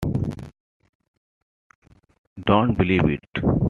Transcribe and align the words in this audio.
Don't 2.43 2.75
believe 2.75 3.05
it. 3.07 3.45